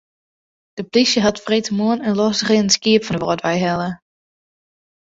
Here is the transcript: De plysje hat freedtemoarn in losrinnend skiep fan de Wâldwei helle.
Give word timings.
De 0.73 0.83
plysje 0.89 1.19
hat 1.23 1.41
freedtemoarn 1.45 2.03
in 2.07 2.15
losrinnend 2.19 2.75
skiep 2.77 3.03
fan 3.05 3.15
de 3.17 3.23
Wâldwei 3.25 3.57
helle. 3.63 3.89